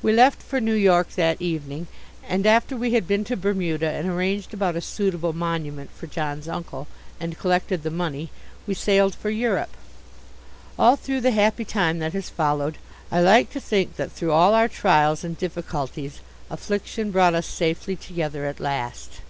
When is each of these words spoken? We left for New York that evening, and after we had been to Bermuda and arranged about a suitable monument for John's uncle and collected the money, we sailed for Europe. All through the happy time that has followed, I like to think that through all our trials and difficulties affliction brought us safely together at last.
We 0.00 0.14
left 0.14 0.40
for 0.42 0.62
New 0.62 0.72
York 0.72 1.10
that 1.14 1.38
evening, 1.42 1.86
and 2.26 2.46
after 2.46 2.74
we 2.74 2.94
had 2.94 3.06
been 3.06 3.22
to 3.24 3.36
Bermuda 3.36 3.86
and 3.86 4.08
arranged 4.08 4.54
about 4.54 4.76
a 4.76 4.80
suitable 4.80 5.34
monument 5.34 5.90
for 5.90 6.06
John's 6.06 6.48
uncle 6.48 6.88
and 7.20 7.38
collected 7.38 7.82
the 7.82 7.90
money, 7.90 8.30
we 8.66 8.72
sailed 8.72 9.14
for 9.14 9.28
Europe. 9.28 9.76
All 10.78 10.96
through 10.96 11.20
the 11.20 11.32
happy 11.32 11.66
time 11.66 11.98
that 11.98 12.14
has 12.14 12.30
followed, 12.30 12.78
I 13.10 13.20
like 13.20 13.50
to 13.50 13.60
think 13.60 13.96
that 13.96 14.10
through 14.10 14.32
all 14.32 14.54
our 14.54 14.68
trials 14.68 15.22
and 15.22 15.36
difficulties 15.36 16.20
affliction 16.50 17.10
brought 17.10 17.34
us 17.34 17.46
safely 17.46 17.94
together 17.94 18.46
at 18.46 18.58
last. 18.58 19.20